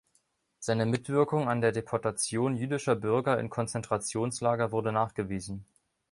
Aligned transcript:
Seine 0.57 0.87
Mitwirkung 0.87 1.47
an 1.47 1.61
der 1.61 1.71
Deportation 1.73 2.55
jüdischer 2.57 2.95
Bürger 2.95 3.39
in 3.39 3.51
Konzentrationslager 3.51 4.71
wurde 4.71 4.91
nachgewiesen. 4.91 5.63